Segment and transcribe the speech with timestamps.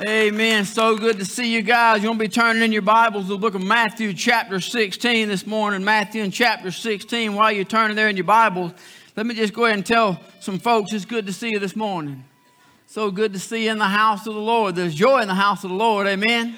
[0.00, 0.64] Amen.
[0.64, 2.02] So good to see you guys.
[2.02, 5.28] You're going to be turning in your Bibles to the book of Matthew, chapter 16
[5.28, 5.84] this morning.
[5.84, 7.34] Matthew chapter 16.
[7.34, 8.72] While you're turning there in your Bibles,
[9.16, 11.76] let me just go ahead and tell some folks it's good to see you this
[11.76, 12.24] morning.
[12.86, 14.76] So good to see you in the house of the Lord.
[14.76, 16.06] There's joy in the house of the Lord.
[16.06, 16.56] Amen.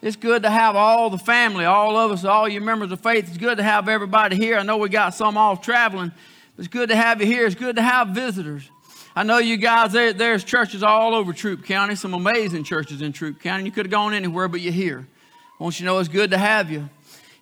[0.00, 3.26] It's good to have all the family, all of us, all your members of faith.
[3.26, 4.56] It's good to have everybody here.
[4.56, 6.12] I know we got some off traveling.
[6.58, 7.44] It's good to have you here.
[7.44, 8.70] It's good to have visitors.
[9.18, 13.14] I know you guys, there, there's churches all over Troup County, some amazing churches in
[13.14, 13.64] Troup County.
[13.64, 15.08] You could have gone anywhere, but you're here.
[15.58, 16.90] Want you know it's good to have you.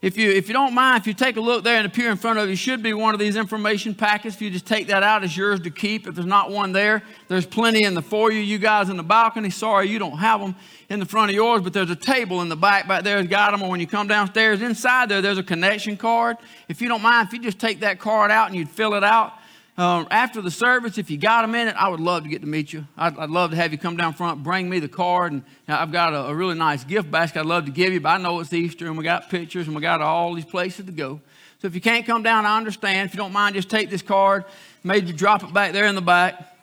[0.00, 2.16] If you, if you don't mind, if you take a look there and pew in
[2.16, 4.36] front of you, should be one of these information packets.
[4.36, 6.06] If you just take that out, it's yours to keep.
[6.06, 8.02] If there's not one there, there's plenty in the.
[8.02, 10.54] You You guys in the balcony, sorry you don't have them
[10.90, 13.26] in the front of yours, but there's a table in the back back there has
[13.26, 13.62] got them.
[13.62, 16.36] Or when you come downstairs, inside there, there's a connection card.
[16.68, 19.02] If you don't mind, if you just take that card out and you'd fill it
[19.02, 19.32] out,
[19.76, 22.46] uh, after the service, if you got a minute, I would love to get to
[22.46, 22.86] meet you.
[22.96, 25.90] I'd, I'd love to have you come down front, bring me the card, and I've
[25.90, 28.38] got a, a, really nice gift basket I'd love to give you, but I know
[28.38, 31.20] it's Easter and we got pictures and we got all these places to go.
[31.60, 33.08] So if you can't come down, I understand.
[33.08, 34.44] If you don't mind, just take this card,
[34.84, 36.53] maybe drop it back there in the back.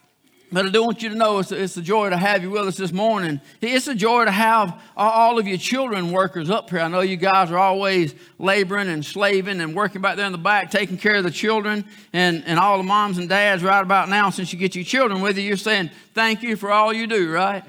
[0.53, 2.49] But I do want you to know it's a, it's a joy to have you
[2.49, 3.39] with us this morning.
[3.61, 6.81] It's a joy to have all of your children workers up here.
[6.81, 10.37] I know you guys are always laboring and slaving and working back there in the
[10.37, 14.09] back, taking care of the children and, and all the moms and dads right about
[14.09, 14.29] now.
[14.29, 17.31] Since you get your children with you, you're saying thank you for all you do,
[17.31, 17.63] right?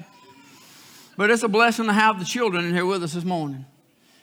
[1.15, 3.65] But it's a blessing to have the children in here with us this morning.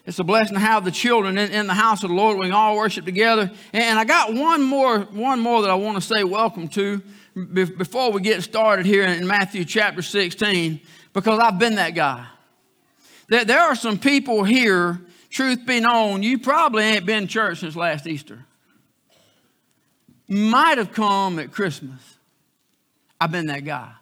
[0.05, 2.37] It's a blessing to have the children in, in the house of the Lord.
[2.37, 3.51] We can all worship together.
[3.73, 7.01] And I got one more, one more that I want to say welcome to
[7.47, 10.81] before we get started here in Matthew chapter 16,
[11.13, 12.27] because I've been that guy.
[13.29, 18.07] There are some people here, truth be known, you probably ain't been church since last
[18.07, 18.45] Easter.
[20.29, 22.01] Might have come at Christmas.
[23.21, 23.93] I've been that guy.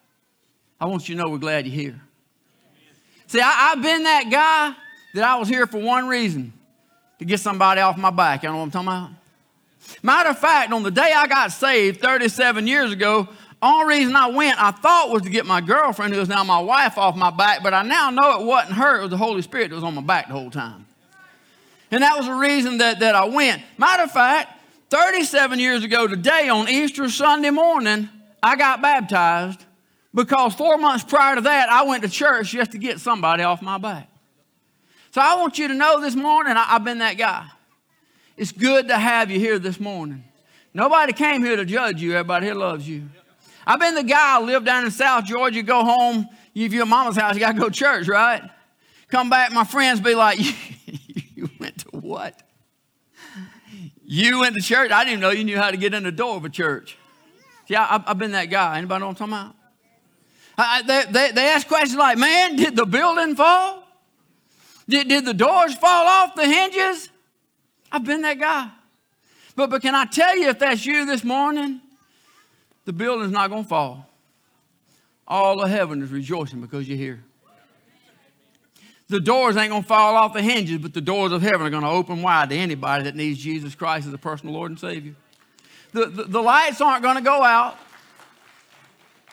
[0.80, 2.00] I want you to know we're glad you're here.
[3.26, 4.74] See, I, have been that guy
[5.14, 6.52] that I was here for one reason
[7.18, 8.42] to get somebody off my back.
[8.42, 9.10] You know what I'm talking about?
[10.02, 13.28] Matter of fact, on the day I got saved 37 years ago,
[13.60, 16.60] only reason I went, I thought was to get my girlfriend, who is now my
[16.60, 19.42] wife, off my back, but I now know it wasn't her, it was the Holy
[19.42, 20.86] Spirit that was on my back the whole time.
[21.90, 23.62] And that was the reason that, that I went.
[23.76, 24.60] Matter of fact,
[24.90, 28.08] 37 years ago today, on Easter Sunday morning,
[28.42, 29.64] I got baptized
[30.14, 33.60] because four months prior to that, I went to church just to get somebody off
[33.60, 34.08] my back.
[35.10, 37.48] So I want you to know this morning, I, I've been that guy.
[38.38, 40.22] It's good to have you here this morning.
[40.72, 42.12] Nobody came here to judge you.
[42.12, 43.08] Everybody here loves you.
[43.66, 46.28] I've been the guy live down in South Georgia, go home.
[46.54, 48.48] If you're at mama's house, you got to go to church, right?
[49.08, 50.38] Come back, my friends be like,
[51.34, 52.40] you went to what?
[54.04, 54.92] You went to church?
[54.92, 56.96] I didn't know you knew how to get in the door of a church.
[57.66, 58.78] Yeah, I've, I've been that guy.
[58.78, 59.56] Anybody know what I'm talking about?
[60.56, 63.82] I, they, they, they ask questions like, man, did the building fall?
[64.88, 67.10] Did, did the doors fall off the hinges?
[67.90, 68.70] I've been that guy.
[69.56, 71.80] But, but can I tell you, if that's you this morning,
[72.84, 74.08] the building's not going to fall.
[75.26, 77.22] All of heaven is rejoicing because you're here.
[79.08, 81.70] The doors ain't going to fall off the hinges, but the doors of heaven are
[81.70, 84.78] going to open wide to anybody that needs Jesus Christ as a personal Lord and
[84.78, 85.14] Savior.
[85.92, 87.78] The, the, the lights aren't going to go out.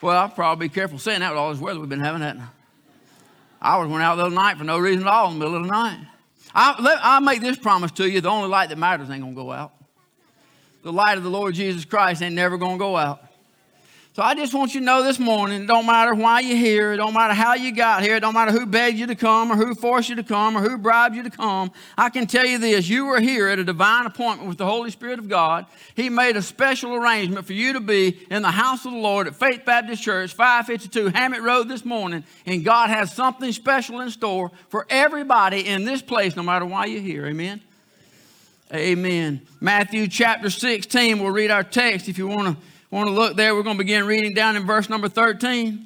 [0.02, 2.38] Well, I'll probably be careful saying that with all this weather we've been having, that.
[3.62, 5.58] I was went out the other night for no reason at all in the middle
[5.58, 6.00] of the night.
[6.56, 9.42] I, I'll make this promise to you the only light that matters ain't going to
[9.42, 9.74] go out.
[10.84, 13.25] The light of the Lord Jesus Christ ain't never going to go out.
[14.16, 16.94] So I just want you to know this morning, it don't matter why you're here,
[16.94, 19.52] it don't matter how you got here, it don't matter who begged you to come
[19.52, 21.70] or who forced you to come or who bribed you to come.
[21.98, 24.90] I can tell you this, you were here at a divine appointment with the Holy
[24.90, 25.66] Spirit of God.
[25.96, 29.28] He made a special arrangement for you to be in the house of the Lord
[29.28, 34.10] at Faith Baptist Church, 552 Hammett Road this morning, and God has something special in
[34.12, 37.26] store for everybody in this place, no matter why you're here.
[37.26, 37.60] Amen.
[38.74, 39.42] Amen.
[39.60, 42.64] Matthew chapter 16, we'll read our text if you want to
[42.96, 45.86] want to look there, we're going to begin reading down in verse number 13.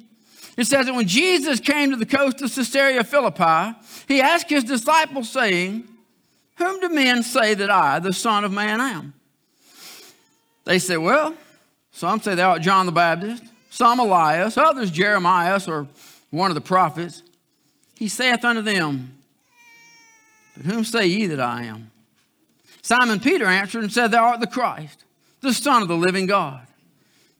[0.56, 3.76] It says that when Jesus came to the coast of Caesarea Philippi,
[4.06, 5.88] he asked his disciples, saying,
[6.56, 9.14] Whom do men say that I, the Son of Man, am?
[10.64, 11.34] They said, Well,
[11.90, 15.88] some say thou art John the Baptist, some Elias, others Jeremiah or
[16.30, 17.24] one of the prophets.
[17.96, 19.18] He saith unto them,
[20.56, 21.90] But whom say ye that I am?
[22.82, 25.04] Simon Peter answered and said, Thou art the Christ,
[25.40, 26.66] the Son of the living God.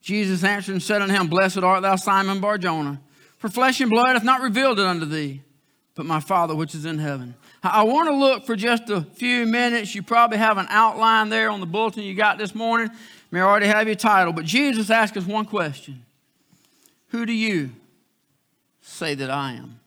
[0.00, 3.00] Jesus answered and said unto him, Blessed art thou, Simon Barjona,
[3.38, 5.42] for flesh and blood hath not revealed it unto thee,
[5.94, 7.34] but my Father which is in heaven.
[7.62, 9.94] I want to look for just a few minutes.
[9.94, 12.88] You probably have an outline there on the bulletin you got this morning.
[12.88, 12.96] You
[13.30, 16.04] may already have your title, but Jesus asked us one question
[17.08, 17.70] Who do you
[18.80, 19.79] say that I am?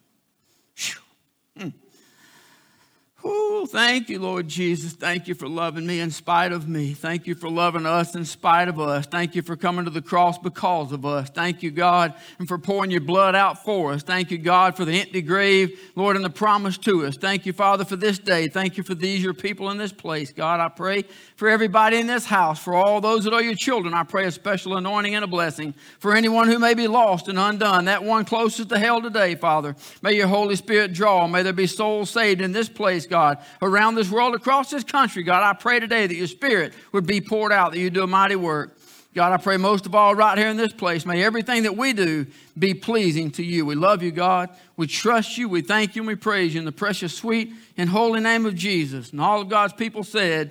[3.25, 4.91] Oh, thank you, Lord Jesus.
[4.91, 6.93] Thank you for loving me in spite of me.
[6.93, 9.05] Thank you for loving us in spite of us.
[9.05, 11.29] Thank you for coming to the cross because of us.
[11.29, 14.03] Thank you, God, and for pouring your blood out for us.
[14.03, 17.15] Thank you, God, for the empty grave, Lord, and the promise to us.
[17.15, 18.49] Thank you, Father, for this day.
[18.49, 20.33] Thank you for these, your people in this place.
[20.33, 21.05] God, I pray
[21.37, 23.93] for everybody in this house, for all those that are your children.
[23.93, 27.39] I pray a special anointing and a blessing for anyone who may be lost and
[27.39, 27.85] undone.
[27.85, 29.77] That one closest to hell today, Father.
[30.01, 31.25] May your Holy Spirit draw.
[31.27, 35.21] May there be souls saved in this place, God, around this world, across this country,
[35.21, 35.43] God.
[35.43, 38.35] I pray today that your spirit would be poured out, that you do a mighty
[38.35, 38.75] work.
[39.13, 41.93] God, I pray most of all right here in this place, may everything that we
[41.93, 42.25] do
[42.57, 43.67] be pleasing to you.
[43.67, 44.49] We love you, God.
[44.77, 45.47] We trust you.
[45.47, 48.55] We thank you and we praise you in the precious, sweet, and holy name of
[48.55, 49.11] Jesus.
[49.11, 50.49] And all of God's people said,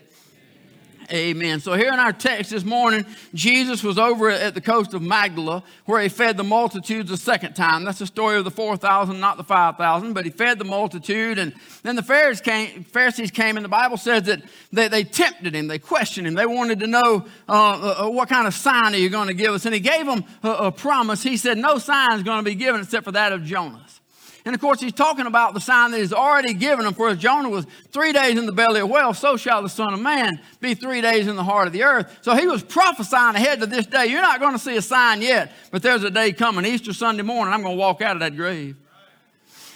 [1.10, 1.60] Amen.
[1.60, 3.04] So, here in our text this morning,
[3.34, 7.54] Jesus was over at the coast of Magdala where he fed the multitudes a second
[7.54, 7.84] time.
[7.84, 11.38] That's the story of the 4,000, not the 5,000, but he fed the multitude.
[11.38, 15.54] And then the Pharisees came, Pharisees came and the Bible says that they, they tempted
[15.54, 18.98] him, they questioned him, they wanted to know uh, uh, what kind of sign are
[18.98, 19.64] you going to give us.
[19.64, 21.22] And he gave them a, a promise.
[21.22, 24.01] He said, No sign is going to be given except for that of Jonas.
[24.44, 26.94] And of course, he's talking about the sign that he's already given them.
[26.94, 29.94] For as Jonah was three days in the belly of whale, so shall the Son
[29.94, 32.18] of Man be three days in the heart of the earth.
[32.22, 34.06] So he was prophesying ahead to this day.
[34.06, 37.22] You're not going to see a sign yet, but there's a day coming, Easter Sunday
[37.22, 38.76] morning, I'm going to walk out of that grave.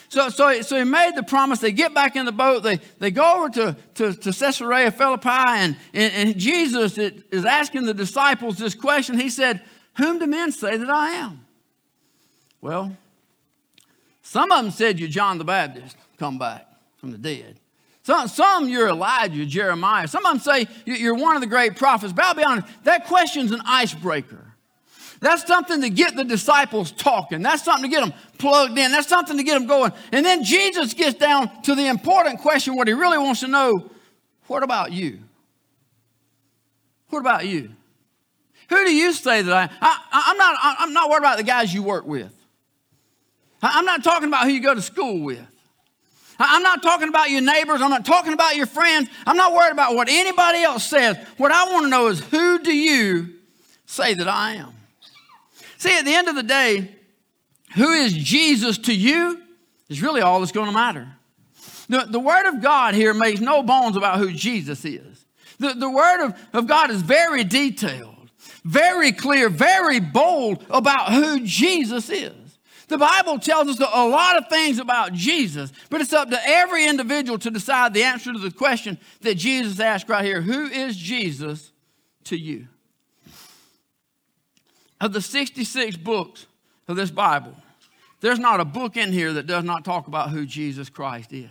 [0.09, 1.59] So, so, so he made the promise.
[1.59, 2.63] They get back in the boat.
[2.63, 7.87] They, they go over to, to, to Caesarea Philippi, and, and, and Jesus is asking
[7.87, 9.19] the disciples this question.
[9.19, 9.63] He said,
[9.97, 11.45] Whom do men say that I am?
[12.61, 12.97] Well,
[14.26, 17.61] some of them said you're John the Baptist, come back from the dead.
[18.02, 20.08] Some, some you're Elijah, Jeremiah.
[20.08, 22.12] Some of them say you're one of the great prophets.
[22.12, 24.44] But I'll be honest, that question's an icebreaker.
[25.20, 27.40] That's something to get the disciples talking.
[27.40, 28.90] That's something to get them plugged in.
[28.90, 29.93] That's something to get them going.
[30.11, 33.90] And then Jesus gets down to the important question what he really wants to know
[34.49, 35.20] what about you?
[37.11, 37.70] What about you?
[38.70, 41.72] Who do you say that I, I I'm not I'm not worried about the guys
[41.72, 42.36] you work with.
[43.75, 45.45] I'm not talking about who you go to school with.
[46.39, 47.81] I'm not talking about your neighbors.
[47.81, 49.09] I'm not talking about your friends.
[49.27, 51.17] I'm not worried about what anybody else says.
[51.39, 53.35] What I want to know is who do you
[53.87, 54.73] say that I am?
[55.79, 56.91] See, at the end of the day,
[57.75, 59.41] who is Jesus to you
[59.89, 61.09] is really all that's going to matter.
[61.89, 65.25] The, the Word of God here makes no bones about who Jesus is.
[65.59, 68.31] The, the Word of, of God is very detailed,
[68.65, 72.45] very clear, very bold about who Jesus is.
[72.88, 76.87] The Bible tells us a lot of things about Jesus, but it's up to every
[76.87, 80.97] individual to decide the answer to the question that Jesus asked right here Who is
[80.97, 81.73] Jesus
[82.25, 82.69] to you?
[85.00, 86.47] Of the 66 books
[86.87, 87.55] of this Bible,
[88.21, 91.50] there's not a book in here that does not talk about who Jesus Christ is.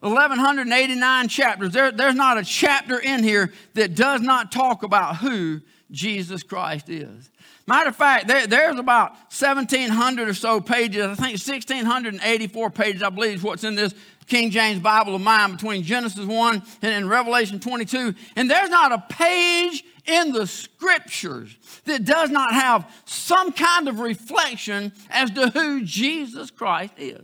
[0.00, 1.72] 1,189 chapters.
[1.72, 5.60] There, there's not a chapter in here that does not talk about who
[5.90, 7.30] Jesus Christ is.
[7.70, 11.06] Matter of fact, there, there's about 1,700 or so pages.
[11.06, 13.94] I think 1,684 pages, I believe, is what's in this
[14.26, 18.12] King James Bible of mine between Genesis 1 and Revelation 22.
[18.34, 24.00] And there's not a page in the scriptures that does not have some kind of
[24.00, 27.22] reflection as to who Jesus Christ is.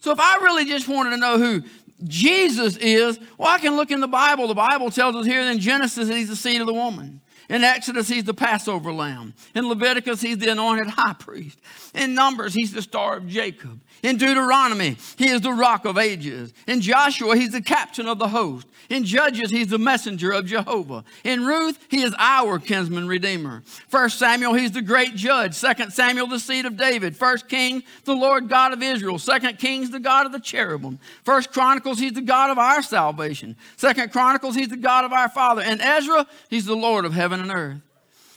[0.00, 1.62] So if I really just wanted to know who
[2.04, 4.48] Jesus is, well, I can look in the Bible.
[4.48, 7.21] The Bible tells us here in Genesis that he's the seed of the woman.
[7.52, 9.34] In Exodus, he's the Passover lamb.
[9.54, 11.58] In Leviticus, he's the anointed high priest.
[11.94, 13.78] In Numbers, he's the star of Jacob.
[14.02, 16.52] In Deuteronomy, he is the rock of ages.
[16.66, 18.66] In Joshua, he's the captain of the host.
[18.88, 21.04] In Judges, he's the messenger of Jehovah.
[21.22, 23.62] In Ruth, he is our kinsman redeemer.
[23.64, 25.54] First Samuel, he's the great judge.
[25.54, 27.16] Second Samuel, the seed of David.
[27.16, 29.20] First King, the Lord God of Israel.
[29.20, 30.98] Second Kings, the God of the cherubim.
[31.24, 33.56] First Chronicles, he's the God of our salvation.
[33.76, 35.62] Second Chronicles, he's the God of our Father.
[35.62, 37.80] And Ezra, he's the Lord of heaven and earth.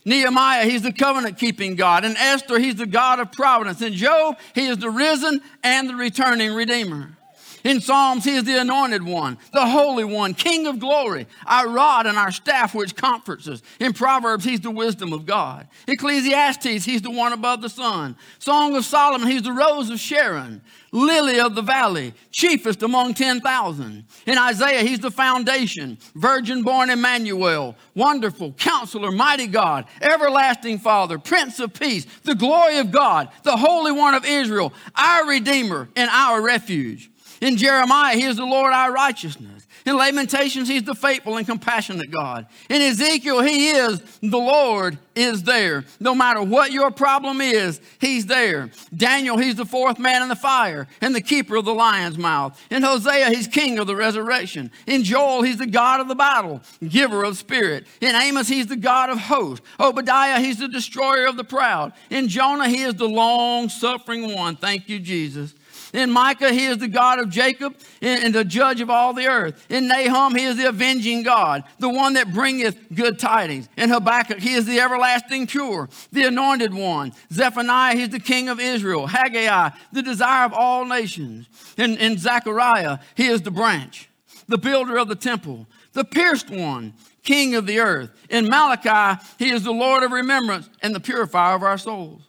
[0.05, 2.05] Nehemiah, he's the covenant keeping God.
[2.05, 3.81] And Esther, he's the God of providence.
[3.81, 7.17] And Job, he is the risen and the returning Redeemer.
[7.65, 12.05] In Psalms, he is the anointed one, the holy one, king of glory, our rod
[12.05, 13.63] and our staff which comforts us.
[13.79, 15.67] In Proverbs, he's the wisdom of God.
[15.87, 18.17] Ecclesiastes, he's the one above the sun.
[18.37, 24.05] Song of Solomon, he's the rose of Sharon, lily of the valley, chiefest among 10,000.
[24.27, 31.59] In Isaiah, he's the foundation, virgin born Emmanuel, wonderful, counselor, mighty God, everlasting Father, Prince
[31.59, 36.43] of Peace, the glory of God, the Holy One of Israel, our Redeemer and our
[36.43, 37.09] refuge.
[37.41, 39.65] In Jeremiah, he is the Lord our righteousness.
[39.85, 42.47] In Lamentations, he's the faithful and compassionate God.
[42.69, 45.85] In Ezekiel, he is the Lord is there.
[45.99, 48.71] No matter what your problem is, he's there.
[48.95, 52.59] Daniel, he's the fourth man in the fire and the keeper of the lion's mouth.
[52.71, 54.71] In Hosea, he's king of the resurrection.
[54.87, 57.85] In Joel, he's the God of the battle, giver of spirit.
[58.01, 59.65] In Amos, he's the God of hosts.
[59.79, 61.93] Obadiah, he's the destroyer of the proud.
[62.09, 64.55] In Jonah, he is the long suffering one.
[64.55, 65.53] Thank you, Jesus.
[65.95, 69.65] In Micah, he is the God of Jacob and the judge of all the earth.
[69.69, 73.69] In Nahum, he is the avenging God, the one that bringeth good tidings.
[73.77, 77.13] In Habakkuk, he is the everlasting pure, the anointed one.
[77.31, 79.07] Zephaniah, he's the king of Israel.
[79.07, 81.47] Haggai, the desire of all nations.
[81.77, 84.09] In, in Zechariah, he is the branch,
[84.49, 88.11] the builder of the temple, the pierced one, king of the earth.
[88.29, 92.21] In Malachi, he is the Lord of remembrance and the purifier of our souls.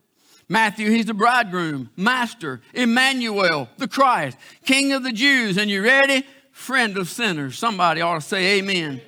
[0.48, 5.56] Matthew, he's the bridegroom, master, Emmanuel, the Christ, King of the Jews.
[5.56, 6.24] And you ready?
[6.52, 7.58] Friend of sinners.
[7.58, 9.00] Somebody ought to say amen.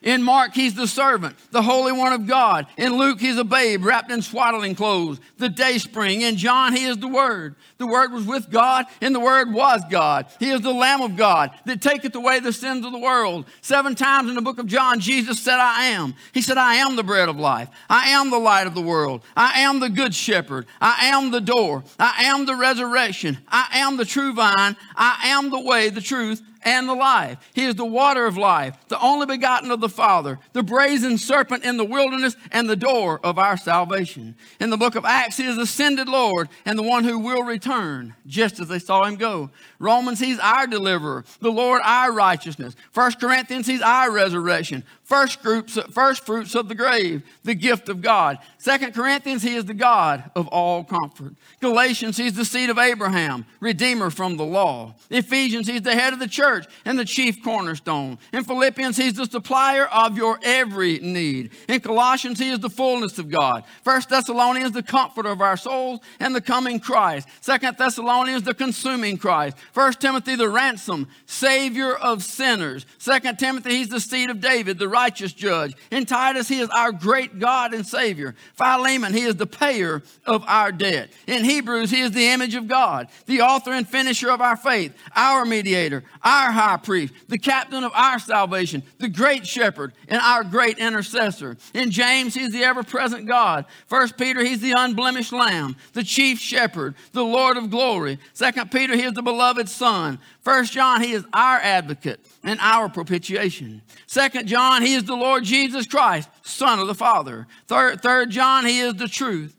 [0.00, 2.68] In Mark, he's the servant, the Holy One of God.
[2.76, 6.20] In Luke, he's a babe wrapped in swaddling clothes, the day spring.
[6.20, 7.56] In John, he is the Word.
[7.78, 10.26] The Word was with God, and the Word was God.
[10.38, 13.46] He is the Lamb of God that taketh away the sins of the world.
[13.60, 16.14] Seven times in the book of John, Jesus said, I am.
[16.32, 17.68] He said, I am the bread of life.
[17.90, 19.24] I am the light of the world.
[19.36, 20.66] I am the good shepherd.
[20.80, 21.82] I am the door.
[21.98, 23.38] I am the resurrection.
[23.48, 24.76] I am the true vine.
[24.94, 27.38] I am the way, the truth, and the life.
[27.54, 31.64] He is the water of life, the only begotten of the Father, the brazen serpent
[31.64, 34.36] in the wilderness, and the door of our salvation.
[34.60, 38.14] In the book of Acts, he is ascended Lord and the one who will return,
[38.26, 39.48] just as they saw him go.
[39.78, 42.76] Romans, he's our deliverer, the Lord our righteousness.
[42.90, 44.84] First Corinthians, he's our resurrection.
[45.04, 48.36] First groups, first fruits of the grave, the gift of God.
[48.60, 51.34] Second Corinthians, he is the God of all comfort.
[51.60, 54.96] Galatians, he's the seed of Abraham, redeemer from the law.
[55.10, 58.18] Ephesians, he's the head of the church and the chief cornerstone.
[58.32, 61.52] In Philippians, he's the supplier of your every need.
[61.68, 63.62] In Colossians, he is the fullness of God.
[63.84, 67.28] First Thessalonians, the comforter of our souls and the coming Christ.
[67.40, 69.56] Second Thessalonians, the consuming Christ.
[69.72, 72.86] First Timothy, the ransom, savior of sinners.
[72.98, 75.74] Second Timothy, he's the seed of David, the righteous judge.
[75.92, 78.34] In Titus, he is our great God and Savior.
[78.58, 81.10] Philemon, he is the payer of our debt.
[81.28, 84.92] In Hebrews, he is the image of God, the author and finisher of our faith,
[85.14, 90.42] our mediator, our high priest, the captain of our salvation, the great shepherd, and our
[90.42, 91.56] great intercessor.
[91.72, 93.64] In James, he's the ever present God.
[93.86, 98.18] First Peter, he's the unblemished lamb, the chief shepherd, the Lord of glory.
[98.32, 100.18] Second Peter, he is the beloved son.
[100.40, 103.82] First John, he is our advocate and our propitiation.
[104.06, 107.46] Second John, he is the Lord Jesus Christ, Son of the Father.
[107.66, 109.54] Third, third John, he is the truth.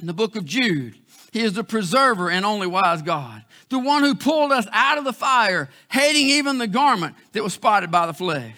[0.00, 0.94] In the book of Jude,
[1.32, 5.04] he is the preserver and only wise God, the one who pulled us out of
[5.04, 8.56] the fire, hating even the garment that was spotted by the flesh.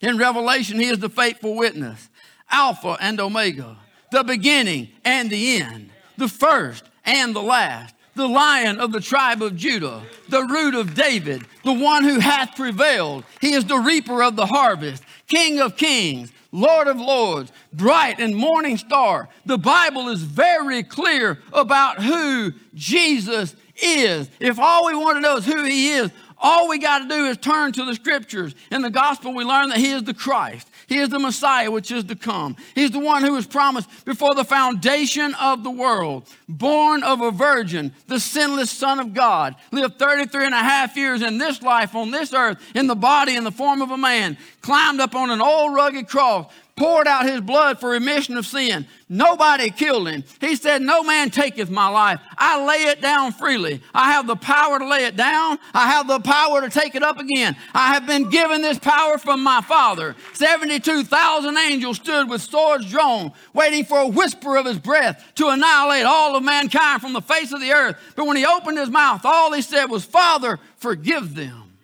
[0.00, 2.08] In Revelation, he is the faithful witness,
[2.50, 3.76] Alpha and Omega,
[4.10, 9.42] the beginning and the end, the first and the last the lion of the tribe
[9.42, 13.24] of Judah, the root of David, the one who hath prevailed.
[13.40, 18.36] He is the reaper of the harvest, King of kings, Lord of lords, bright and
[18.36, 19.28] morning star.
[19.44, 24.30] The Bible is very clear about who Jesus is.
[24.38, 27.26] If all we want to know is who he is, all we got to do
[27.26, 28.54] is turn to the scriptures.
[28.70, 30.70] In the gospel, we learn that he is the Christ.
[30.94, 32.54] He is the Messiah which is to come.
[32.76, 37.32] He's the one who was promised before the foundation of the world, born of a
[37.32, 41.96] virgin, the sinless Son of God, lived 33 and a half years in this life
[41.96, 45.30] on this earth, in the body in the form of a man, climbed up on
[45.32, 46.46] an old rugged cross,
[46.76, 48.86] poured out his blood for remission of sin.
[49.08, 50.24] Nobody killed him.
[50.40, 52.20] He said, No man taketh my life.
[52.36, 53.80] I lay it down freely.
[53.92, 55.58] I have the power to lay it down.
[55.72, 57.56] I have the power to take it up again.
[57.72, 60.16] I have been given this power from my Father.
[60.32, 66.06] 72,000 angels stood with swords drawn, waiting for a whisper of his breath to annihilate
[66.06, 67.96] all of mankind from the face of the earth.
[68.16, 71.78] But when he opened his mouth, all he said was, Father, forgive them,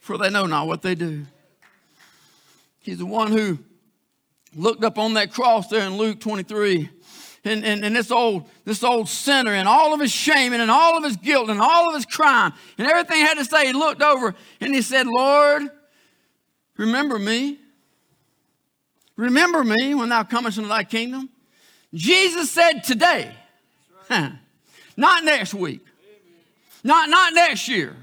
[0.00, 1.24] for they know not what they do.
[2.80, 3.58] He's the one who
[4.54, 6.90] looked up on that cross there in Luke 23.
[7.44, 10.96] And, and, and, this old this old sinner and all of his shame and, all
[10.96, 13.72] of his guilt and all of his crime and everything he had to say, he
[13.72, 15.64] looked over and he said, Lord,
[16.76, 17.58] remember me.
[19.16, 21.28] Remember me when thou comest into thy kingdom.
[21.92, 23.34] Jesus said today,
[24.96, 25.84] not next week,
[26.84, 27.96] not, not next year,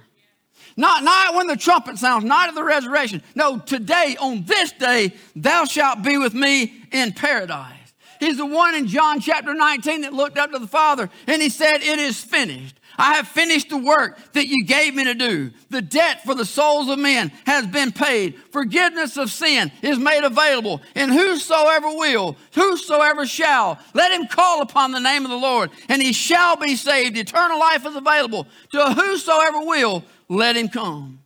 [0.77, 3.21] not, not when the trumpet sounds, not at the resurrection.
[3.35, 7.75] No, today, on this day, thou shalt be with me in paradise.
[8.19, 11.49] He's the one in John chapter 19 that looked up to the Father and he
[11.49, 12.75] said, It is finished.
[12.99, 15.51] I have finished the work that you gave me to do.
[15.69, 18.37] The debt for the souls of men has been paid.
[18.51, 20.81] Forgiveness of sin is made available.
[20.95, 26.01] And whosoever will, whosoever shall, let him call upon the name of the Lord, and
[26.01, 27.17] he shall be saved.
[27.17, 28.47] Eternal life is available.
[28.71, 31.19] To whosoever will, let him come.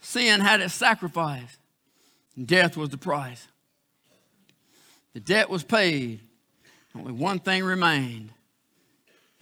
[0.00, 1.56] Sin had its sacrifice,
[2.42, 3.46] death was the price.
[5.12, 6.20] The debt was paid.
[6.96, 8.30] Only one thing remained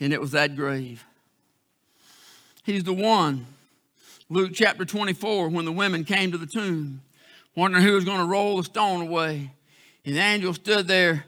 [0.03, 1.05] and it was that grave.
[2.65, 3.47] He's the one,
[4.29, 7.03] Luke chapter 24, when the women came to the tomb,
[7.55, 9.53] wondering who was going to roll the stone away.
[10.05, 11.25] And the angel stood there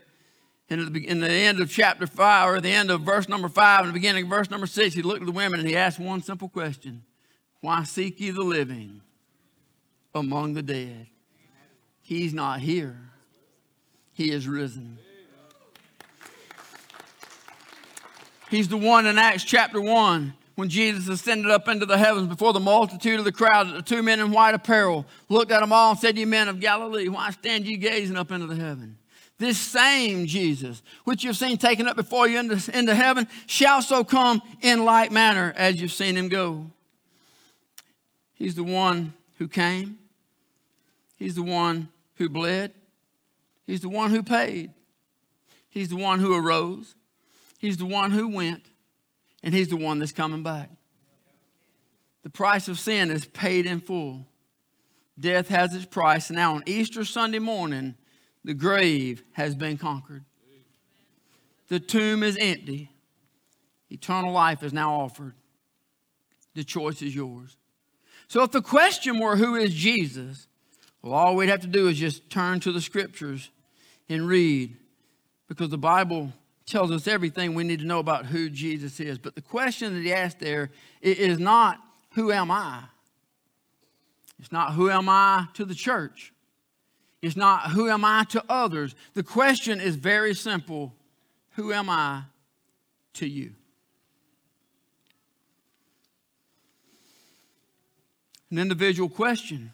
[0.68, 3.80] in the, in the end of chapter 5, or the end of verse number 5,
[3.80, 5.98] and the beginning of verse number 6, he looked at the women and he asked
[5.98, 7.02] one simple question
[7.60, 9.02] Why seek ye the living
[10.14, 11.06] among the dead?
[12.02, 12.98] He's not here,
[14.12, 14.98] he is risen.
[18.50, 22.52] He's the one in Acts chapter 1 when Jesus ascended up into the heavens before
[22.52, 25.90] the multitude of the crowd, the two men in white apparel looked at them all
[25.90, 28.96] and said, Ye men of Galilee, why stand ye gazing up into the heaven?
[29.38, 34.04] This same Jesus, which you've seen taken up before you into, into heaven, shall so
[34.04, 36.70] come in like manner as you've seen him go.
[38.34, 39.98] He's the one who came.
[41.16, 42.72] He's the one who bled.
[43.66, 44.70] He's the one who paid.
[45.68, 46.94] He's the one who arose.
[47.58, 48.62] He's the one who went,
[49.42, 50.70] and He's the one that's coming back.
[52.22, 54.26] The price of sin is paid in full.
[55.18, 57.94] Death has its price, now on Easter Sunday morning,
[58.44, 60.24] the grave has been conquered.
[61.68, 62.90] The tomb is empty.
[63.90, 65.34] Eternal life is now offered.
[66.54, 67.56] The choice is yours.
[68.28, 70.46] So, if the question were, Who is Jesus?
[71.02, 73.50] Well, all we'd have to do is just turn to the scriptures
[74.08, 74.76] and read
[75.48, 76.32] because the Bible
[76.66, 79.18] tells us everything we need to know about who Jesus is.
[79.18, 80.70] But the question that he asked there
[81.02, 81.78] is not,
[82.14, 82.84] Who am I?
[84.38, 86.33] It's not, Who am I to the church?
[87.24, 88.94] It's not, Who am I to others?
[89.14, 90.94] The question is very simple
[91.52, 92.24] Who am I
[93.14, 93.52] to you?
[98.50, 99.72] An individual question.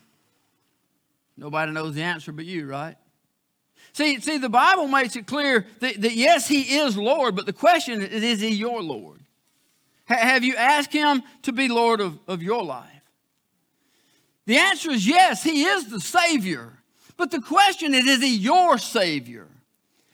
[1.37, 2.97] Nobody knows the answer but you, right?
[3.95, 7.53] See, see, the Bible makes it clear that, that yes, He is Lord, but the
[7.53, 9.19] question is, is He your Lord?
[10.09, 12.87] H- have you asked Him to be Lord of, of your life?
[14.47, 16.80] The answer is yes, He is the Savior.
[17.21, 19.47] But the question is, is He your Savior?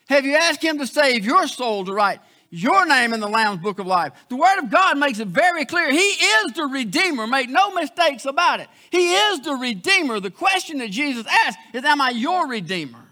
[0.08, 2.18] Have you asked Him to save your soul to write
[2.50, 4.12] your name in the Lamb's Book of Life?
[4.28, 5.88] The Word of God makes it very clear.
[5.88, 7.28] He is the Redeemer.
[7.28, 8.66] Make no mistakes about it.
[8.90, 10.18] He is the Redeemer.
[10.18, 13.04] The question that Jesus asked is, Am I your Redeemer?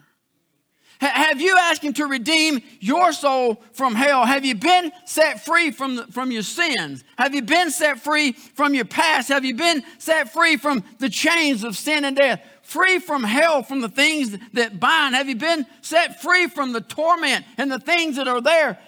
[0.99, 4.25] Have you asked Him to redeem your soul from hell?
[4.25, 7.05] Have you been set free from, the, from your sins?
[7.17, 9.29] Have you been set free from your past?
[9.29, 12.43] Have you been set free from the chains of sin and death?
[12.65, 15.15] Free from hell, from the things that bind?
[15.15, 18.79] Have you been set free from the torment and the things that are there?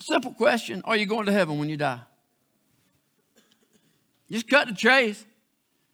[0.00, 2.00] Simple question Are you going to heaven when you die?
[4.30, 5.24] Just cut the chase.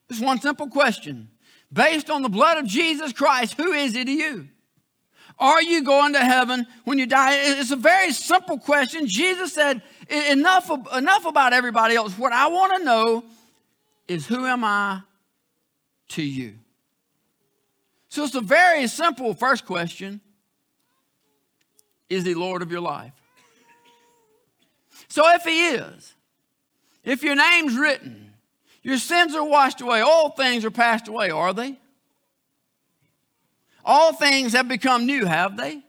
[0.08, 1.28] Just one simple question.
[1.72, 4.48] Based on the blood of Jesus Christ, who is he to you?
[5.38, 7.34] Are you going to heaven when you die?
[7.34, 9.06] It's a very simple question.
[9.06, 12.16] Jesus said, enough, enough about everybody else.
[12.18, 13.24] What I want to know
[14.08, 15.00] is who am I
[16.10, 16.54] to you?
[18.12, 20.20] So it's a very simple first question
[22.10, 23.14] Is he Lord of your life?
[25.08, 26.14] So if he is,
[27.04, 28.34] if your name's written,
[28.82, 31.78] your sins are washed away, all things are passed away, are they?
[33.82, 35.82] All things have become new, have they?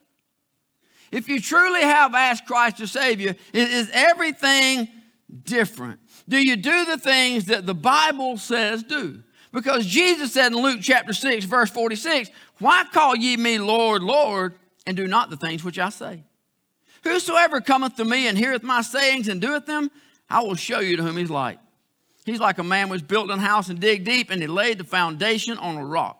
[1.12, 4.88] If you truly have asked Christ to save you, is everything
[5.44, 6.00] different?
[6.30, 9.24] Do you do the things that the Bible says do?
[9.54, 14.56] Because Jesus said in Luke chapter 6, verse 46, Why call ye me Lord, Lord,
[14.88, 16.24] and do not the things which I say?
[17.04, 19.92] Whosoever cometh to me and heareth my sayings and doeth them,
[20.28, 21.60] I will show you to whom he's like.
[22.26, 24.86] He's like a man which built a house and dig deep, and he laid the
[24.86, 26.20] foundation on a rock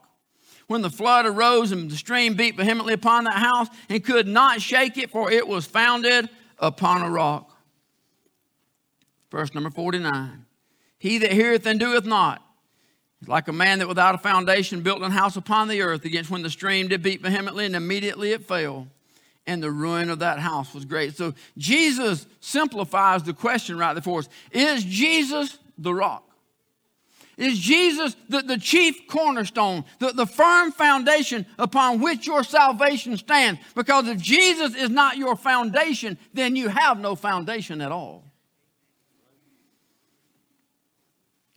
[0.68, 4.62] when the flood arose and the stream beat vehemently upon that house and could not
[4.62, 7.50] shake it, for it was founded upon a rock.
[9.32, 10.46] Verse number 49
[11.00, 12.43] He that heareth and doeth not
[13.28, 16.42] like a man that without a foundation built an house upon the earth, against when
[16.42, 18.88] the stream did beat vehemently, and immediately it fell.
[19.46, 21.18] And the ruin of that house was great.
[21.18, 26.24] So Jesus simplifies the question right there for us Is Jesus the rock?
[27.36, 33.60] Is Jesus the, the chief cornerstone, the, the firm foundation upon which your salvation stands?
[33.76, 38.24] Because if Jesus is not your foundation, then you have no foundation at all.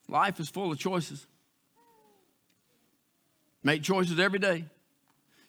[0.09, 1.27] Life is full of choices.
[3.67, 4.65] Make choices every day.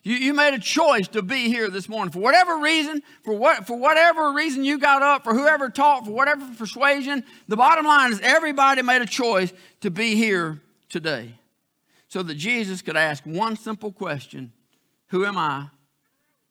[0.01, 3.67] You, you made a choice to be here this morning for whatever reason, for what
[3.67, 7.23] for whatever reason you got up, for whoever taught, for whatever persuasion.
[7.47, 11.35] The bottom line is everybody made a choice to be here today.
[12.07, 14.51] So that Jesus could ask one simple question:
[15.09, 15.67] Who am I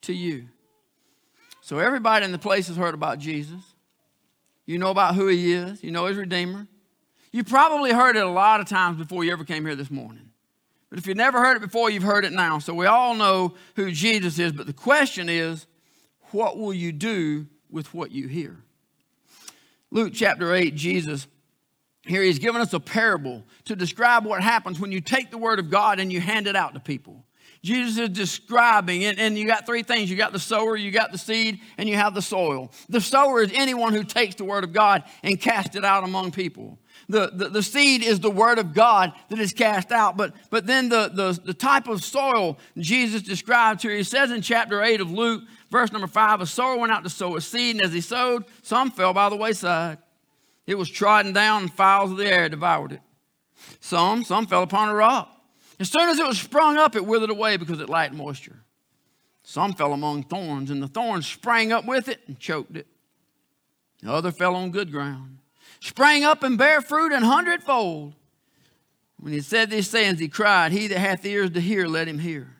[0.02, 0.46] to you?
[1.62, 3.74] So everybody in the place has heard about Jesus.
[4.66, 6.68] You know about who he is, you know his Redeemer.
[7.32, 10.25] You probably heard it a lot of times before you ever came here this morning.
[10.88, 12.58] But if you've never heard it before, you've heard it now.
[12.58, 14.52] So we all know who Jesus is.
[14.52, 15.66] But the question is,
[16.30, 18.56] what will you do with what you hear?
[19.90, 21.26] Luke chapter 8, Jesus,
[22.02, 25.58] here he's given us a parable to describe what happens when you take the word
[25.58, 27.25] of God and you hand it out to people.
[27.66, 31.12] Jesus is describing, and, and you got three things you got the sower, you got
[31.12, 32.70] the seed, and you have the soil.
[32.88, 36.30] The sower is anyone who takes the word of God and casts it out among
[36.30, 40.16] people the, the, the, seed is the word of God that is cast out.
[40.16, 44.42] But, but then the, the, the type of soil Jesus describes here, he says in
[44.42, 47.76] chapter 8 of Luke, verse number 5, a sower went out to sow a seed,
[47.76, 49.98] and as he sowed, some fell by the wayside.
[50.66, 53.00] It was trodden down, and fowls of the air devoured it.
[53.80, 55.32] Some, some fell upon a rock.
[55.78, 58.62] As soon as it was sprung up, it withered away because it lacked moisture.
[59.42, 62.86] Some fell among thorns, and the thorns sprang up with it and choked it.
[64.02, 65.38] The other fell on good ground
[65.80, 68.14] sprang up and bare fruit an hundredfold.
[69.18, 72.18] When he said these sayings, he cried, He that hath ears to hear, let him
[72.18, 72.56] hear.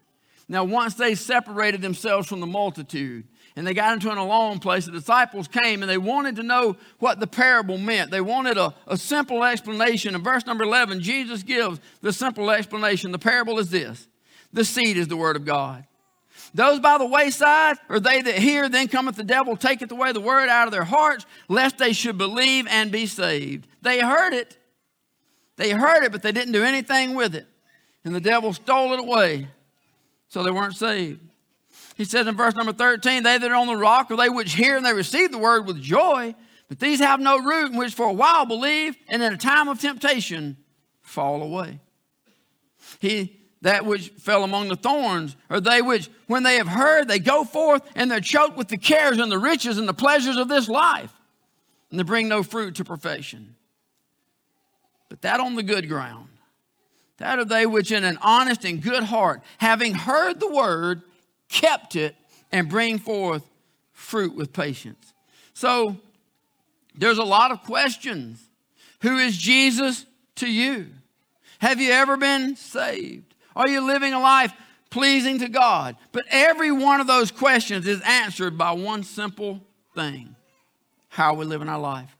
[0.48, 3.24] Now, once they separated themselves from the multitude
[3.56, 6.76] and they got into an alone place, the disciples came and they wanted to know
[6.98, 8.10] what the parable meant.
[8.10, 10.14] They wanted a, a simple explanation.
[10.14, 13.12] In verse number 11, Jesus gives the simple explanation.
[13.12, 14.06] The parable is this
[14.52, 15.86] the seed is the word of God.
[16.54, 20.20] Those by the wayside are they that hear, then cometh the devil, taketh away the
[20.20, 23.66] word out of their hearts, lest they should believe and be saved.
[23.82, 24.56] They heard it.
[25.56, 27.46] They heard it, but they didn't do anything with it.
[28.04, 29.48] And the devil stole it away,
[30.28, 31.20] so they weren't saved.
[31.96, 34.52] He says in verse number 13, They that are on the rock are they which
[34.52, 36.34] hear and they receive the word with joy,
[36.68, 39.68] but these have no root, in which for a while believe, and in a time
[39.68, 40.56] of temptation
[41.00, 41.80] fall away.
[43.00, 47.18] He that which fell among the thorns, are they which, when they have heard, they
[47.18, 50.48] go forth and they're choked with the cares and the riches and the pleasures of
[50.48, 51.12] this life,
[51.90, 53.56] and they bring no fruit to perfection.
[55.08, 56.28] But that on the good ground,
[57.16, 61.02] that are they which in an honest and good heart, having heard the word,
[61.48, 62.16] kept it,
[62.52, 63.42] and bring forth
[63.92, 65.12] fruit with patience.
[65.54, 65.96] So
[66.94, 68.42] there's a lot of questions.
[69.02, 70.06] Who is Jesus
[70.36, 70.88] to you?
[71.58, 73.34] Have you ever been saved?
[73.54, 74.52] Are you living a life
[74.90, 75.96] pleasing to God?
[76.12, 79.62] But every one of those questions is answered by one simple
[79.94, 80.36] thing
[81.08, 82.14] how are we living our life?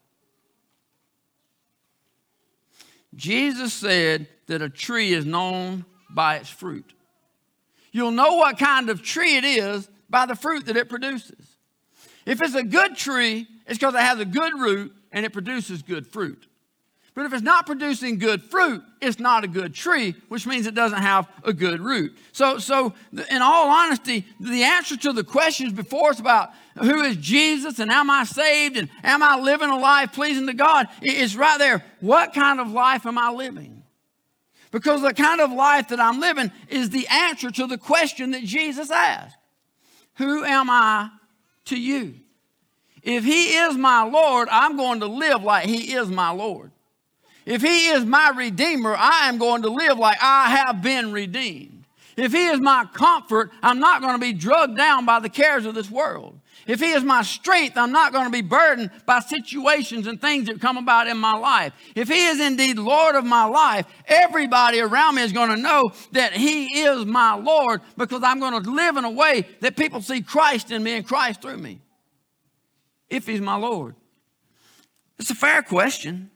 [3.15, 6.95] Jesus said that a tree is known by its fruit.
[7.97, 11.57] You'll know what kind of tree it is by the fruit that it produces.
[12.27, 15.81] If it's a good tree, it's because it has a good root and it produces
[15.81, 16.47] good fruit.
[17.15, 20.75] But if it's not producing good fruit, it's not a good tree, which means it
[20.75, 22.15] doesn't have a good root.
[22.33, 22.93] So, so
[23.31, 27.91] in all honesty, the answer to the questions before us about who is Jesus and
[27.91, 31.83] am I saved and am I living a life pleasing to God is right there.
[32.01, 33.85] What kind of life am I living?
[34.77, 38.45] Because the kind of life that I'm living is the answer to the question that
[38.45, 39.39] Jesus asked
[40.17, 41.09] Who am I
[41.65, 42.17] to you?
[43.03, 46.73] If He is my Lord, I'm going to live like He is my Lord.
[47.47, 51.85] If he is my redeemer, I am going to live like I have been redeemed.
[52.17, 55.65] If he is my comfort, I'm not going to be drugged down by the cares
[55.65, 56.39] of this world.
[56.67, 60.49] If he is my strength, I'm not going to be burdened by situations and things
[60.49, 61.73] that come about in my life.
[61.95, 65.93] If he is indeed Lord of my life, everybody around me is going to know
[66.13, 70.03] that he is my Lord because I'm going to live in a way that people
[70.03, 71.81] see Christ in me and Christ through me.
[73.09, 73.95] If he's my Lord.
[75.19, 76.31] It's a fair question.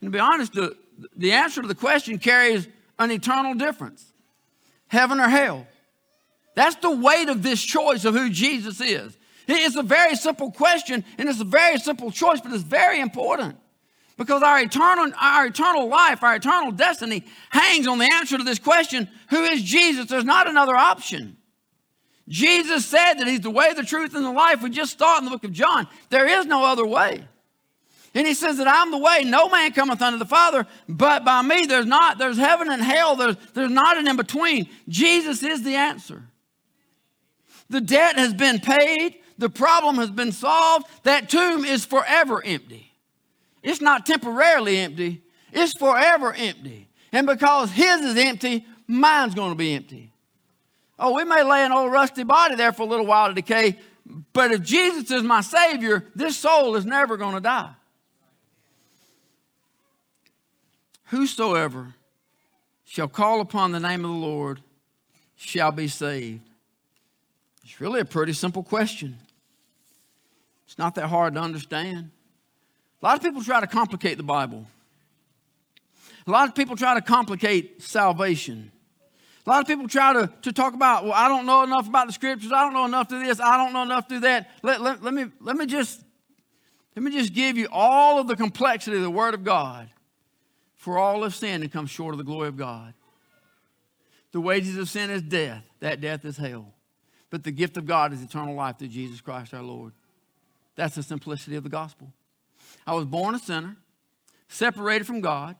[0.00, 0.76] And to be honest, the,
[1.16, 2.66] the answer to the question carries
[2.98, 4.12] an eternal difference
[4.88, 5.68] heaven or hell.
[6.56, 9.16] That's the weight of this choice of who Jesus is.
[9.50, 13.56] It's a very simple question and it's a very simple choice, but it's very important
[14.16, 18.58] because our eternal, our eternal life, our eternal destiny hangs on the answer to this
[18.58, 20.06] question who is Jesus?
[20.06, 21.36] There's not another option.
[22.28, 24.62] Jesus said that He's the way, the truth, and the life.
[24.62, 25.88] We just saw in the book of John.
[26.10, 27.26] There is no other way.
[28.14, 29.22] And he says that I'm the way.
[29.24, 31.66] No man cometh unto the Father, but by me.
[31.66, 33.14] There's not, there's heaven and hell.
[33.14, 34.68] There's, there's not an in between.
[34.88, 36.24] Jesus is the answer.
[37.68, 39.19] The debt has been paid.
[39.40, 40.86] The problem has been solved.
[41.04, 42.92] That tomb is forever empty.
[43.62, 45.22] It's not temporarily empty.
[45.50, 46.88] It's forever empty.
[47.10, 50.12] And because his is empty, mine's going to be empty.
[50.98, 53.78] Oh, we may lay an old rusty body there for a little while to decay,
[54.34, 57.72] but if Jesus is my Savior, this soul is never going to die.
[61.06, 61.94] Whosoever
[62.84, 64.60] shall call upon the name of the Lord
[65.34, 66.42] shall be saved.
[67.64, 69.16] It's really a pretty simple question.
[70.70, 72.12] It's not that hard to understand.
[73.02, 74.68] A lot of people try to complicate the Bible.
[76.28, 78.70] A lot of people try to complicate salvation.
[79.44, 82.06] A lot of people try to, to talk about, well, I don't know enough about
[82.06, 82.52] the scriptures.
[82.52, 83.40] I don't know enough to this.
[83.40, 84.48] I don't know enough to that.
[84.62, 86.04] Let, let, let, me, let, me just,
[86.94, 89.90] let me just give you all of the complexity of the Word of God.
[90.76, 92.94] For all of sin and come short of the glory of God.
[94.30, 95.64] The wages of sin is death.
[95.80, 96.72] That death is hell.
[97.28, 99.94] But the gift of God is eternal life through Jesus Christ our Lord.
[100.76, 102.12] That's the simplicity of the gospel.
[102.86, 103.76] I was born a sinner,
[104.48, 105.56] separated from God.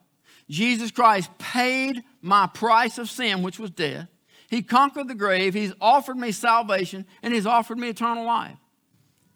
[0.49, 4.09] Jesus Christ paid my price of sin, which was death.
[4.49, 5.55] He conquered the grave.
[5.55, 8.57] He's offered me salvation, and He's offered me eternal life.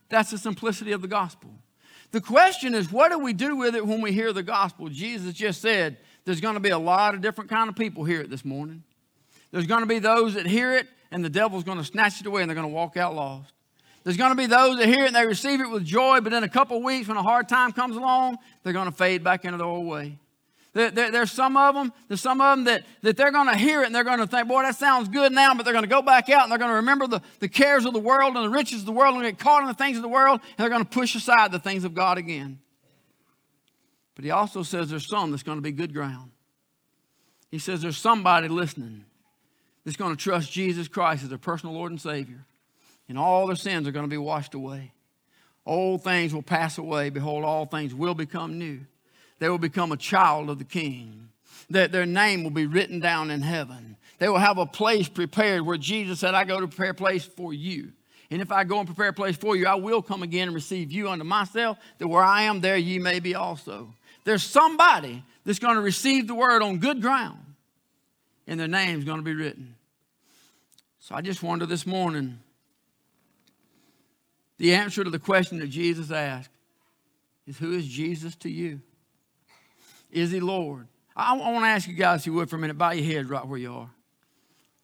[0.09, 1.51] That's the simplicity of the gospel.
[2.11, 4.89] The question is, what do we do with it when we hear the gospel?
[4.89, 8.21] Jesus just said there's going to be a lot of different kind of people hear
[8.21, 8.83] it this morning.
[9.51, 12.27] There's going to be those that hear it, and the devil's going to snatch it
[12.27, 13.53] away, and they're going to walk out lost.
[14.05, 16.33] There's going to be those that hear it and they receive it with joy, but
[16.33, 19.45] in a couple weeks, when a hard time comes along, they're going to fade back
[19.45, 20.19] into the old way.
[20.75, 23.57] There, there, there's some of them, there's some of them that, that they're going to
[23.57, 25.85] hear it and they're going to think, boy, that sounds good now, but they're going
[25.85, 28.37] to go back out and they're going to remember the, the cares of the world
[28.37, 30.41] and the riches of the world and get caught in the things of the world
[30.43, 32.59] and they're going to push aside the things of God again.
[34.17, 36.33] But he also says there's some that's going to be good ground.
[37.51, 39.05] He says there's somebody listening
[39.85, 42.45] that's going to trust Jesus Christ as their personal Lord and Savior,
[43.09, 44.93] and all their sins are going to be washed away.
[45.67, 47.11] Old things will pass away.
[47.11, 48.81] Behold, all things will become new.
[49.39, 51.29] They will become a child of the King.
[51.71, 53.97] That their name will be written down in heaven.
[54.19, 57.25] They will have a place prepared where Jesus said, I go to prepare a place
[57.25, 57.93] for you.
[58.31, 60.55] And if I go and prepare a place for you, I will come again and
[60.55, 63.95] receive you unto myself, that where I am, there ye may be also.
[64.25, 67.39] There's somebody that's going to receive the word on good ground,
[68.47, 69.77] and their name's going to be written.
[71.01, 72.39] So I just wonder this morning
[74.65, 76.49] the answer to the question that Jesus asked
[77.47, 78.81] is Who is Jesus to you?
[80.11, 80.89] Is he Lord?
[81.15, 83.05] I, I want to ask you guys, if you would, for a minute, bow your
[83.05, 83.91] heads right where you are.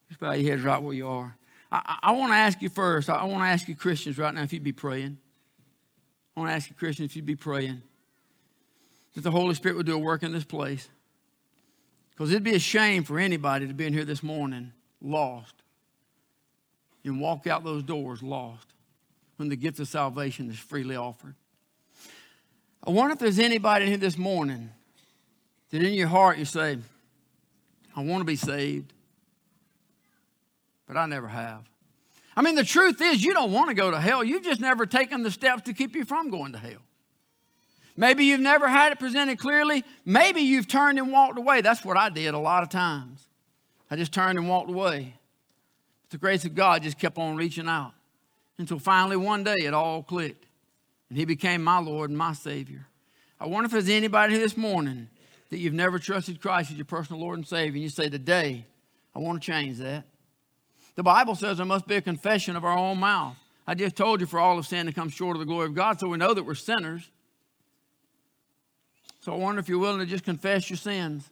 [0.08, 1.34] Just bow your heads right where you are.
[1.72, 4.34] I, I, want to ask you first, I, I want to ask you Christians right
[4.34, 5.16] now if you'd be praying.
[6.36, 7.80] I want to ask you Christians if you'd be praying
[9.14, 10.90] that the Holy Spirit would do a work in this place.
[12.10, 15.54] Because it'd be a shame for anybody to be in here this morning lost
[17.02, 18.74] and walk out those doors lost
[19.40, 21.34] when the gift of salvation is freely offered.
[22.84, 24.68] I wonder if there's anybody here this morning
[25.70, 26.76] that in your heart you say,
[27.96, 28.92] I want to be saved,
[30.86, 31.62] but I never have.
[32.36, 34.22] I mean, the truth is, you don't want to go to hell.
[34.22, 36.82] You've just never taken the steps to keep you from going to hell.
[37.96, 39.84] Maybe you've never had it presented clearly.
[40.04, 41.62] Maybe you've turned and walked away.
[41.62, 43.26] That's what I did a lot of times.
[43.90, 45.14] I just turned and walked away.
[46.02, 47.94] But the grace of God just kept on reaching out
[48.60, 50.46] until finally one day it all clicked
[51.08, 52.86] and He became my Lord and my Savior.
[53.40, 55.08] I wonder if there's anybody this morning
[55.50, 58.66] that you've never trusted Christ as your personal Lord and Savior, and you say, Today,
[59.14, 60.04] I want to change that.
[60.94, 63.36] The Bible says there must be a confession of our own mouth.
[63.66, 65.74] I just told you for all of sin to come short of the glory of
[65.74, 67.10] God, so we know that we're sinners.
[69.20, 71.28] So I wonder if you're willing to just confess your sins.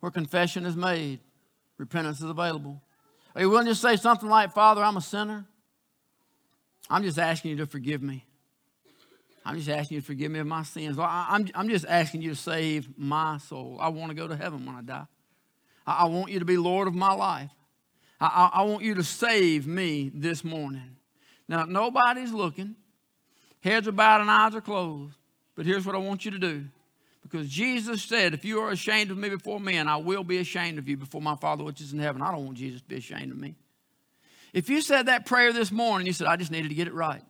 [0.00, 1.20] Where confession is made,
[1.78, 2.80] repentance is available.
[3.34, 5.46] Are you willing to say something like, Father, I'm a sinner?
[6.92, 8.26] I'm just asking you to forgive me.
[9.46, 10.98] I'm just asking you to forgive me of my sins.
[11.00, 13.78] I'm, I'm just asking you to save my soul.
[13.80, 15.06] I want to go to heaven when I die.
[15.86, 17.50] I, want you to be Lord of my life.
[18.20, 20.96] I, I want you to save me this morning.
[21.48, 22.76] Now, nobody's looking,
[23.60, 25.16] heads are bowed and eyes are closed.
[25.56, 26.66] But here's what I want you to do.
[27.22, 30.78] Because Jesus said, If you are ashamed of me before men, I will be ashamed
[30.78, 32.20] of you before my Father which is in heaven.
[32.20, 33.54] I don't want Jesus to be ashamed of me.
[34.52, 36.94] If you said that prayer this morning, you said, I just needed to get it
[36.94, 37.22] right.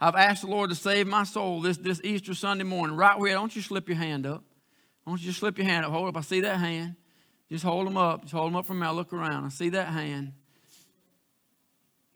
[0.00, 2.96] I've asked the Lord to save my soul this, this Easter Sunday morning.
[2.96, 4.42] Right where, don't you slip your hand up.
[5.06, 5.92] Don't you just slip your hand up.
[5.92, 6.16] Hold up.
[6.16, 6.96] I see that hand.
[7.50, 8.22] Just hold them up.
[8.22, 8.86] Just hold them up for me.
[8.86, 9.44] I look around.
[9.44, 10.32] I see that hand.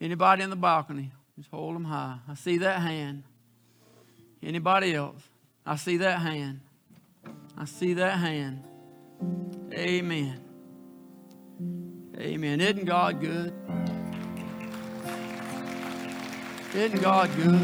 [0.00, 1.12] Anybody in the balcony?
[1.36, 2.18] Just hold them high.
[2.28, 3.22] I see that hand.
[4.42, 5.22] Anybody else?
[5.64, 6.60] I see that hand.
[7.56, 8.64] I see that hand.
[9.72, 10.40] Amen.
[12.18, 12.60] Amen.
[12.60, 13.52] Isn't God good?
[16.78, 17.60] Isn't God good?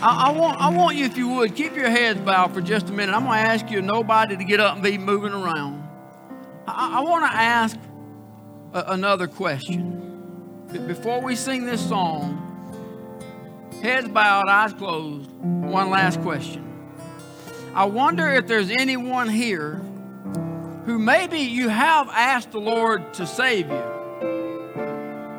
[0.00, 2.88] I, I, want, I want you, if you would, keep your heads bowed for just
[2.88, 3.16] a minute.
[3.16, 5.88] I'm going to ask you, nobody, to get up and be moving around.
[6.68, 7.76] I, I want to ask
[8.72, 10.68] a, another question.
[10.86, 12.42] Before we sing this song,
[13.82, 16.62] heads bowed, eyes closed, one last question.
[17.74, 19.82] I wonder if there's anyone here
[20.84, 23.95] who maybe you have asked the Lord to save you.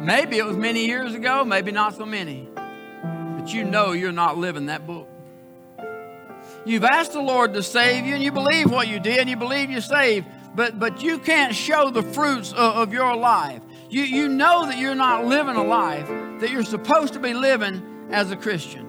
[0.08, 2.48] Maybe it was many years ago, maybe not so many.
[2.56, 5.06] But you know you're not living that book.
[6.66, 9.36] You've asked the Lord to save you, and you believe what you did, and you
[9.36, 13.62] believe you're saved, but, but you can't show the fruits of, of your life.
[13.90, 16.08] You, you know that you're not living a life
[16.40, 18.86] that you're supposed to be living as a Christian.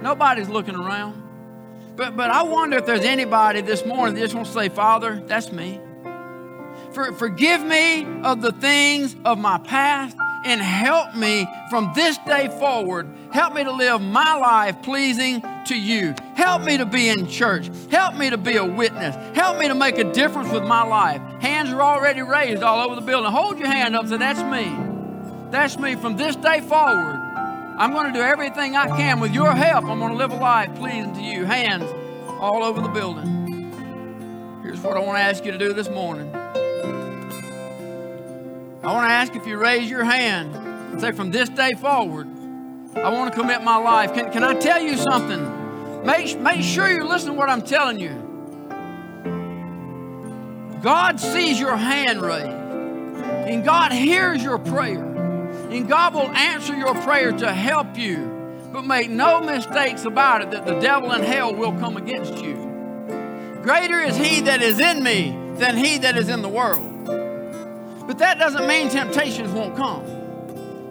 [0.00, 1.20] Nobody's looking around.
[1.96, 5.20] But, but I wonder if there's anybody this morning that just wants to say, Father,
[5.26, 5.80] that's me.
[6.94, 12.48] For, forgive me of the things of my past and help me from this day
[12.58, 13.08] forward.
[13.32, 16.14] Help me to live my life pleasing to you.
[16.34, 17.70] Help me to be in church.
[17.90, 19.14] Help me to be a witness.
[19.36, 21.20] Help me to make a difference with my life.
[21.40, 23.30] Hands are already raised all over the building.
[23.30, 25.50] Hold your hand up and say, That's me.
[25.50, 27.20] That's me from this day forward.
[27.78, 29.84] I'm going to do everything I can with your help.
[29.84, 31.44] I'm going to live a life pleasing to you.
[31.44, 31.84] Hands
[32.40, 34.60] all over the building.
[34.62, 36.41] Here's what I want to ask you to do this morning.
[38.82, 42.26] I want to ask if you raise your hand and say, from this day forward,
[42.96, 44.12] I want to commit my life.
[44.12, 46.04] Can, can I tell you something?
[46.04, 48.10] Make, make sure you listen to what I'm telling you.
[50.82, 55.04] God sees your hand raised, and God hears your prayer.
[55.70, 58.30] And God will answer your prayer to help you.
[58.72, 62.56] But make no mistakes about it that the devil in hell will come against you.
[63.62, 66.91] Greater is he that is in me than he that is in the world.
[68.06, 70.04] But that doesn't mean temptations won't come.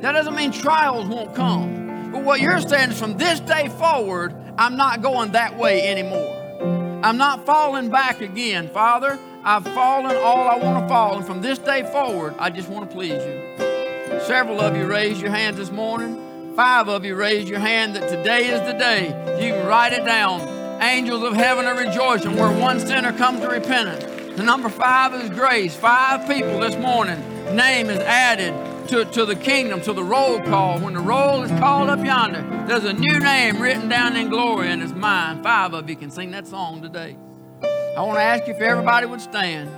[0.02, 2.12] That doesn't mean trials won't come.
[2.12, 7.02] But what you're saying is from this day forward, I'm not going that way anymore.
[7.04, 8.68] I'm not falling back again.
[8.70, 11.18] Father, I've fallen all I want to fall.
[11.18, 14.20] And from this day forward, I just want to please you.
[14.22, 16.54] Several of you raised your hands this morning.
[16.56, 19.08] Five of you raised your hand that today is the day.
[19.44, 20.42] You can write it down.
[20.82, 24.21] Angels of heaven are rejoicing where one sinner comes to repentance.
[24.36, 25.76] The number five is grace.
[25.76, 27.20] Five people this morning,
[27.54, 30.80] name is added to, to the kingdom, to the roll call.
[30.80, 34.70] When the roll is called up yonder, there's a new name written down in glory,
[34.70, 35.44] and it's mine.
[35.44, 37.18] Five of you can sing that song today.
[37.62, 39.70] I want to ask you if everybody would stand.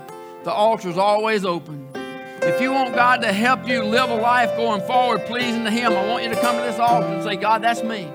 [0.43, 1.89] The altar is always open.
[1.95, 5.93] If you want God to help you live a life going forward pleasing to Him,
[5.93, 8.07] I want you to come to this altar and say, God, that's me.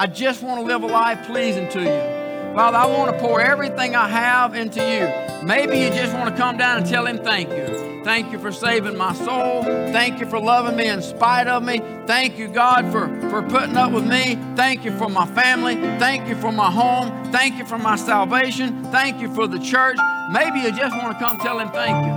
[0.00, 2.13] I just want to live a life pleasing to you.
[2.54, 5.44] Father, I want to pour everything I have into you.
[5.44, 8.02] Maybe you just want to come down and tell Him thank you.
[8.04, 9.64] Thank you for saving my soul.
[9.64, 11.80] Thank you for loving me in spite of me.
[12.06, 14.38] Thank you, God, for, for putting up with me.
[14.54, 15.74] Thank you for my family.
[15.74, 17.32] Thank you for my home.
[17.32, 18.84] Thank you for my salvation.
[18.84, 19.96] Thank you for the church.
[20.30, 22.12] Maybe you just want to come tell Him thank you.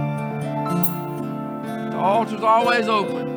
[1.92, 3.28] The altar's always open.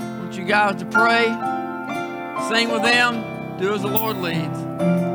[0.00, 1.24] I want you guys to pray,
[2.48, 5.13] sing with them, do as the Lord leads.